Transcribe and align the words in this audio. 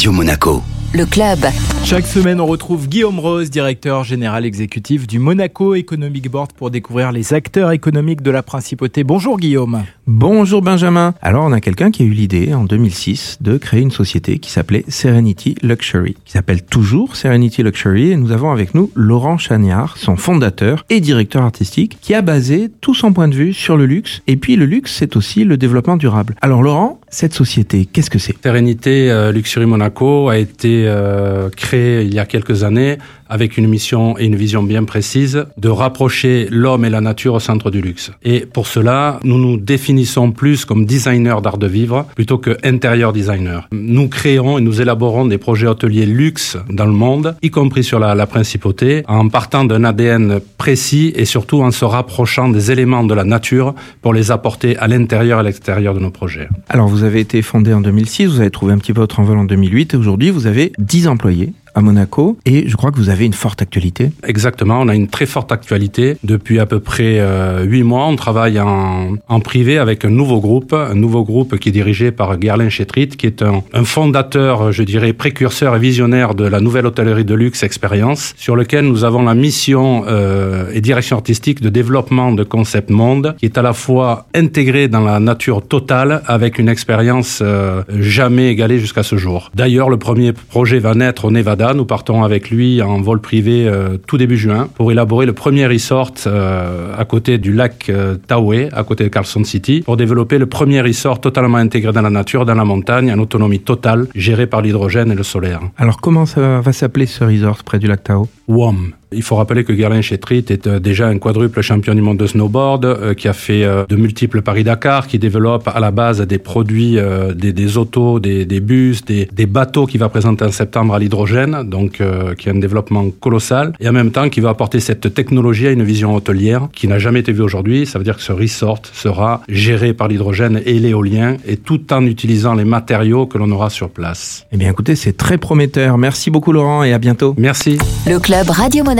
Radio 0.00 0.12
Monaco. 0.12 0.62
Le 0.94 1.04
club. 1.04 1.38
Chaque 1.84 2.06
semaine, 2.06 2.40
on 2.40 2.46
retrouve 2.46 2.88
Guillaume 2.88 3.20
Rose, 3.20 3.50
directeur 3.50 4.02
général 4.02 4.44
exécutif 4.44 5.06
du 5.06 5.18
Monaco 5.18 5.74
Economic 5.74 6.30
Board 6.30 6.52
pour 6.52 6.70
découvrir 6.70 7.12
les 7.12 7.34
acteurs 7.34 7.70
économiques 7.70 8.22
de 8.22 8.30
la 8.30 8.42
principauté. 8.42 9.04
Bonjour 9.04 9.38
Guillaume. 9.38 9.84
Bonjour 10.06 10.62
Benjamin. 10.62 11.14
Alors 11.22 11.44
on 11.44 11.52
a 11.52 11.60
quelqu'un 11.60 11.90
qui 11.90 12.02
a 12.02 12.06
eu 12.06 12.10
l'idée 12.10 12.54
en 12.54 12.64
2006 12.64 13.38
de 13.40 13.56
créer 13.56 13.82
une 13.82 13.90
société 13.90 14.38
qui 14.38 14.50
s'appelait 14.50 14.84
Serenity 14.88 15.54
Luxury, 15.62 16.16
qui 16.24 16.32
s'appelle 16.32 16.64
toujours 16.64 17.14
Serenity 17.14 17.62
Luxury 17.62 18.10
et 18.10 18.16
nous 18.16 18.32
avons 18.32 18.50
avec 18.50 18.74
nous 18.74 18.90
Laurent 18.94 19.38
Chagnard, 19.38 19.96
son 19.96 20.16
fondateur 20.16 20.84
et 20.90 21.00
directeur 21.00 21.42
artistique, 21.42 21.98
qui 22.00 22.14
a 22.14 22.22
basé 22.22 22.68
tout 22.80 22.94
son 22.94 23.12
point 23.12 23.28
de 23.28 23.34
vue 23.34 23.52
sur 23.52 23.76
le 23.76 23.86
luxe. 23.86 24.22
Et 24.26 24.36
puis 24.36 24.56
le 24.56 24.64
luxe, 24.64 24.96
c'est 24.98 25.14
aussi 25.14 25.44
le 25.44 25.56
développement 25.56 25.96
durable. 25.96 26.34
Alors 26.40 26.62
Laurent, 26.62 27.00
cette 27.10 27.34
société, 27.34 27.86
qu'est-ce 27.86 28.08
que 28.08 28.20
c'est? 28.20 28.36
Serenity 28.42 29.08
euh, 29.08 29.32
Luxury 29.32 29.66
Monaco 29.66 30.28
a 30.28 30.38
été 30.38 30.84
euh, 30.86 31.50
créée 31.50 32.04
il 32.04 32.14
y 32.14 32.20
a 32.20 32.24
quelques 32.24 32.62
années 32.62 32.98
avec 33.30 33.56
une 33.56 33.68
mission 33.68 34.18
et 34.18 34.26
une 34.26 34.36
vision 34.36 34.62
bien 34.62 34.84
précise 34.84 35.46
de 35.56 35.68
rapprocher 35.68 36.48
l'homme 36.50 36.84
et 36.84 36.90
la 36.90 37.00
nature 37.00 37.34
au 37.34 37.40
centre 37.40 37.70
du 37.70 37.80
luxe. 37.80 38.10
Et 38.22 38.40
pour 38.40 38.66
cela, 38.66 39.20
nous 39.24 39.38
nous 39.38 39.56
définissons 39.56 40.32
plus 40.32 40.64
comme 40.64 40.84
designers 40.84 41.40
d'art 41.42 41.58
de 41.58 41.66
vivre 41.66 42.06
plutôt 42.14 42.38
que 42.38 42.56
intérieur 42.64 43.12
designer. 43.12 43.68
Nous 43.72 44.08
créons 44.08 44.58
et 44.58 44.60
nous 44.60 44.80
élaborons 44.80 45.26
des 45.26 45.38
projets 45.38 45.66
hôteliers 45.66 46.06
luxe 46.06 46.58
dans 46.68 46.86
le 46.86 46.92
monde, 46.92 47.36
y 47.42 47.50
compris 47.50 47.84
sur 47.84 47.98
la, 47.98 48.14
la 48.14 48.26
principauté, 48.26 49.04
en 49.08 49.28
partant 49.28 49.64
d'un 49.64 49.84
ADN 49.84 50.40
précis 50.58 51.12
et 51.14 51.24
surtout 51.24 51.62
en 51.62 51.70
se 51.70 51.84
rapprochant 51.84 52.48
des 52.48 52.70
éléments 52.70 53.04
de 53.04 53.14
la 53.14 53.24
nature 53.24 53.74
pour 54.02 54.12
les 54.12 54.30
apporter 54.30 54.76
à 54.76 54.88
l'intérieur 54.88 55.38
et 55.38 55.40
à 55.40 55.44
l'extérieur 55.44 55.94
de 55.94 56.00
nos 56.00 56.10
projets. 56.10 56.48
Alors 56.68 56.88
vous 56.88 57.04
avez 57.04 57.20
été 57.20 57.42
fondé 57.42 57.72
en 57.72 57.80
2006, 57.80 58.26
vous 58.26 58.40
avez 58.40 58.50
trouvé 58.50 58.72
un 58.72 58.78
petit 58.78 58.92
peu 58.92 59.00
votre 59.00 59.20
envol 59.20 59.38
en 59.38 59.44
2008 59.44 59.94
et 59.94 59.96
aujourd'hui 59.96 60.30
vous 60.30 60.46
avez 60.46 60.72
10 60.78 61.08
employés 61.08 61.52
à 61.74 61.80
Monaco 61.80 62.38
et 62.46 62.68
je 62.68 62.76
crois 62.76 62.90
que 62.90 62.96
vous 62.96 63.10
avez 63.10 63.26
une 63.26 63.32
forte 63.32 63.62
actualité. 63.62 64.10
Exactement, 64.26 64.80
on 64.80 64.88
a 64.88 64.94
une 64.94 65.08
très 65.08 65.26
forte 65.26 65.52
actualité. 65.52 66.16
Depuis 66.24 66.58
à 66.58 66.66
peu 66.66 66.80
près 66.80 67.18
euh, 67.18 67.62
huit 67.64 67.82
mois, 67.82 68.06
on 68.06 68.16
travaille 68.16 68.60
en, 68.60 69.16
privé 69.40 69.78
avec 69.78 70.04
un 70.04 70.10
nouveau 70.10 70.40
groupe, 70.40 70.72
un 70.72 70.94
nouveau 70.94 71.24
groupe 71.24 71.58
qui 71.58 71.70
est 71.70 71.72
dirigé 71.72 72.12
par 72.12 72.40
Gerlin 72.40 72.68
Chetrit, 72.68 73.08
qui 73.08 73.26
est 73.26 73.42
un, 73.42 73.62
un, 73.72 73.84
fondateur, 73.84 74.70
je 74.70 74.82
dirais, 74.82 75.12
précurseur 75.12 75.74
et 75.76 75.78
visionnaire 75.78 76.34
de 76.34 76.44
la 76.44 76.60
nouvelle 76.60 76.86
hôtellerie 76.86 77.24
de 77.24 77.34
luxe 77.34 77.62
expérience, 77.62 78.34
sur 78.36 78.54
lequel 78.54 78.84
nous 78.84 79.04
avons 79.04 79.22
la 79.22 79.34
mission 79.34 80.04
euh, 80.06 80.70
et 80.72 80.80
direction 80.80 81.16
artistique 81.16 81.60
de 81.60 81.68
développement 81.68 82.32
de 82.32 82.44
concept 82.44 82.90
monde, 82.90 83.34
qui 83.38 83.46
est 83.46 83.58
à 83.58 83.62
la 83.62 83.72
fois 83.72 84.26
intégré 84.34 84.88
dans 84.88 85.00
la 85.00 85.20
nature 85.20 85.66
totale 85.66 86.22
avec 86.26 86.58
une 86.58 86.68
expérience 86.68 87.40
euh, 87.42 87.82
jamais 87.98 88.48
égalée 88.48 88.78
jusqu'à 88.78 89.02
ce 89.02 89.16
jour. 89.16 89.50
D'ailleurs, 89.54 89.88
le 89.88 89.96
premier 89.96 90.32
projet 90.32 90.78
va 90.78 90.94
naître 90.94 91.24
au 91.24 91.30
Nevada 91.30 91.59
nous 91.74 91.84
partons 91.84 92.24
avec 92.24 92.50
lui 92.50 92.82
en 92.82 93.00
vol 93.00 93.20
privé 93.20 93.68
euh, 93.68 93.98
tout 94.06 94.16
début 94.16 94.36
juin 94.36 94.68
pour 94.74 94.90
élaborer 94.90 95.26
le 95.26 95.32
premier 95.32 95.66
resort 95.66 96.12
euh, 96.26 96.94
à 96.96 97.04
côté 97.04 97.38
du 97.38 97.52
lac 97.52 97.88
euh, 97.88 98.16
Taoué, 98.16 98.68
à 98.72 98.82
côté 98.82 99.04
de 99.04 99.08
Carlson 99.08 99.44
City, 99.44 99.82
pour 99.84 99.96
développer 99.96 100.38
le 100.38 100.46
premier 100.46 100.80
resort 100.80 101.20
totalement 101.20 101.58
intégré 101.58 101.92
dans 101.92 102.02
la 102.02 102.10
nature, 102.10 102.46
dans 102.46 102.54
la 102.54 102.64
montagne, 102.64 103.12
en 103.12 103.18
autonomie 103.18 103.60
totale, 103.60 104.06
géré 104.14 104.46
par 104.46 104.62
l'hydrogène 104.62 105.12
et 105.12 105.14
le 105.14 105.22
solaire. 105.22 105.60
Alors 105.76 106.00
comment 106.00 106.26
ça 106.26 106.60
va 106.60 106.72
s'appeler 106.72 107.06
ce 107.06 107.24
resort 107.24 107.62
près 107.62 107.78
du 107.78 107.86
lac 107.86 108.04
Taoué 108.04 108.26
WOM. 108.48 108.92
Il 109.12 109.22
faut 109.22 109.34
rappeler 109.34 109.64
que 109.64 109.74
Gerlin 109.74 110.02
Chetrit 110.02 110.44
est 110.50 110.68
euh, 110.68 110.78
déjà 110.78 111.08
un 111.08 111.18
quadruple 111.18 111.60
champion 111.62 111.94
du 111.94 112.00
monde 112.00 112.18
de 112.18 112.26
snowboard, 112.26 112.84
euh, 112.84 113.14
qui 113.14 113.26
a 113.26 113.32
fait 113.32 113.64
euh, 113.64 113.84
de 113.88 113.96
multiples 113.96 114.40
Paris-Dakar, 114.40 115.08
qui 115.08 115.18
développe 115.18 115.66
à 115.66 115.80
la 115.80 115.90
base 115.90 116.20
des 116.20 116.38
produits, 116.38 116.96
des, 117.34 117.52
des, 117.52 117.76
autos, 117.76 118.20
des, 118.20 118.44
des 118.44 118.60
bus, 118.60 119.04
des, 119.04 119.28
des, 119.32 119.46
bateaux 119.46 119.86
qu'il 119.86 119.98
va 119.98 120.08
présenter 120.08 120.44
en 120.44 120.52
septembre 120.52 120.94
à 120.94 120.98
l'hydrogène, 120.98 121.62
donc 121.64 122.02
qui 122.38 122.48
a 122.48 122.52
un 122.52 122.58
développement 122.58 123.10
colossal, 123.10 123.72
et 123.80 123.88
en 123.88 123.92
même 123.92 124.10
temps 124.10 124.28
qui 124.28 124.40
va 124.40 124.50
apporter 124.50 124.80
cette 124.80 125.12
technologie 125.14 125.66
à 125.66 125.70
une 125.70 125.82
vision 125.82 126.14
hôtelière 126.14 126.68
qui 126.72 126.88
n'a 126.88 126.98
jamais 126.98 127.20
été 127.20 127.32
vue 127.32 127.42
aujourd'hui. 127.42 127.86
Ça 127.86 127.98
veut 127.98 128.04
dire 128.04 128.16
que 128.16 128.22
ce 128.22 128.32
resort 128.32 128.82
sera 128.92 129.42
géré 129.48 129.92
par 129.92 130.08
l'hydrogène 130.08 130.60
et 130.64 130.78
l'éolien, 130.78 131.36
et 131.46 131.56
tout 131.56 131.92
en 131.92 132.04
utilisant 132.06 132.54
les 132.54 132.64
matériaux 132.64 133.26
que 133.26 133.38
l'on 133.38 133.50
aura 133.50 133.70
sur 133.70 133.90
place. 133.90 134.46
Eh 134.52 134.56
bien 134.56 134.70
écoutez, 134.70 134.96
c'est 134.96 135.16
très 135.16 135.38
prometteur. 135.38 135.98
Merci 135.98 136.30
beaucoup 136.30 136.52
Laurent 136.52 136.84
et 136.84 136.92
à 136.92 136.98
bientôt. 136.98 137.34
Merci. 137.38 137.78
Le 138.06 138.18
club 138.18 138.50
Radio 138.50 138.84
Monaco 138.84 138.99